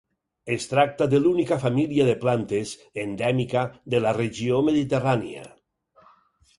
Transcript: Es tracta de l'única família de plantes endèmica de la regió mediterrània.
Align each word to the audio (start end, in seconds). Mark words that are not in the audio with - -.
Es 0.53 0.63
tracta 0.69 1.07
de 1.11 1.19
l'única 1.25 1.57
família 1.65 2.09
de 2.09 2.17
plantes 2.25 2.73
endèmica 3.05 3.67
de 3.95 4.03
la 4.07 4.17
regió 4.21 4.67
mediterrània. 4.73 5.49